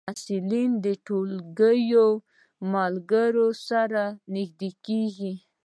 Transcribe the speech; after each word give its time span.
ځینې 0.03 0.09
محصلین 0.11 0.71
د 0.85 0.87
ټولګي 1.05 2.09
ملګرو 2.73 3.47
سره 3.67 4.03
نږدې 4.35 4.69
کېږي. 4.85 5.33